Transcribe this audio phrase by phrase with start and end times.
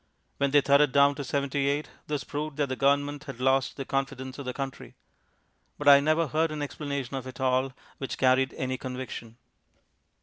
[0.37, 4.39] When they thudded down to 78, this proved that the Government had lost the confidence
[4.39, 4.95] of the country.
[5.77, 9.37] But I never heard an explanation of it all which carried any conviction.